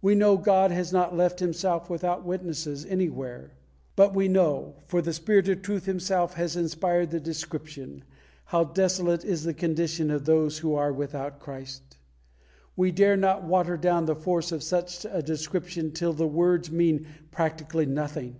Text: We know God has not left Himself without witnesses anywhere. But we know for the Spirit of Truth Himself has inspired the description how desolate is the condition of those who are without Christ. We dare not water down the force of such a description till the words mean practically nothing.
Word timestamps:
We 0.00 0.14
know 0.14 0.38
God 0.38 0.70
has 0.70 0.90
not 0.90 1.14
left 1.14 1.38
Himself 1.38 1.90
without 1.90 2.24
witnesses 2.24 2.86
anywhere. 2.86 3.58
But 3.94 4.14
we 4.14 4.26
know 4.26 4.76
for 4.86 5.02
the 5.02 5.12
Spirit 5.12 5.50
of 5.50 5.60
Truth 5.60 5.84
Himself 5.84 6.32
has 6.32 6.56
inspired 6.56 7.10
the 7.10 7.20
description 7.20 8.02
how 8.46 8.64
desolate 8.64 9.22
is 9.22 9.44
the 9.44 9.52
condition 9.52 10.10
of 10.10 10.24
those 10.24 10.56
who 10.60 10.74
are 10.74 10.94
without 10.94 11.40
Christ. 11.40 11.98
We 12.74 12.90
dare 12.90 13.18
not 13.18 13.44
water 13.44 13.76
down 13.76 14.06
the 14.06 14.16
force 14.16 14.50
of 14.50 14.62
such 14.62 15.04
a 15.04 15.20
description 15.20 15.92
till 15.92 16.14
the 16.14 16.26
words 16.26 16.70
mean 16.72 17.06
practically 17.30 17.84
nothing. 17.84 18.36